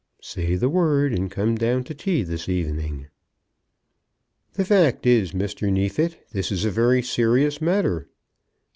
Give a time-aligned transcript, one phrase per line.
[0.19, 3.05] Say the word, and come down to tea this evening."
[4.53, 5.71] "The fact is, Mr.
[5.71, 8.07] Neefit, this is a very serious matter."